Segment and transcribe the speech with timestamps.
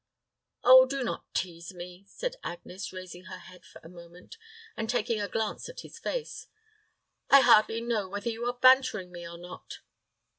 [0.63, 4.35] "Oh, do not tease me," said Agnes, raising her head for a moment,
[4.75, 6.47] and taking a glance at his face.
[7.29, 9.81] "I hardly know whether you are bantering me or not."